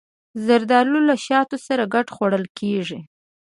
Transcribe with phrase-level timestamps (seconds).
[0.45, 2.99] زردالو له شاتو سره ګډ خوړل کېږي.